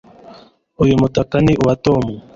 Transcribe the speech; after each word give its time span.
Uyu 0.83 0.99
mutaka 1.01 1.35
ni 1.45 1.53
uwa 1.61 1.73
Tom 1.85 2.03